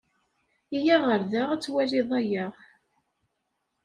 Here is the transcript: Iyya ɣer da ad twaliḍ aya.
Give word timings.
Iyya 0.77 0.97
ɣer 1.05 1.21
da 1.31 1.41
ad 1.53 1.61
twaliḍ 1.61 2.09
aya. 2.19 2.45